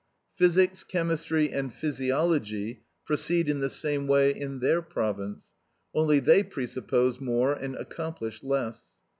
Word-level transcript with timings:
Physics, 0.35 0.83
chemistry, 0.83 1.51
and 1.53 1.71
physiology 1.71 2.81
proceed 3.05 3.47
in 3.47 3.59
the 3.59 3.69
same 3.69 4.07
way 4.07 4.31
in 4.35 4.57
their 4.59 4.81
province, 4.81 5.53
only 5.93 6.19
they 6.19 6.41
presuppose 6.41 7.19
more 7.21 7.53
and 7.53 7.75
accomplish 7.75 8.41
less. 8.41 8.97